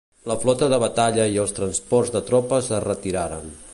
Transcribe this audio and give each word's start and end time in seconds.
La 0.29 0.35
flota 0.43 0.69
de 0.73 0.79
batalla 0.83 1.27
i 1.35 1.37
els 1.43 1.53
transports 1.59 2.11
de 2.17 2.23
tropes 2.31 2.71
es 2.79 2.85
retiraren. 2.87 3.53